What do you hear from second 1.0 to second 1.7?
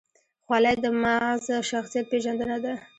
معزز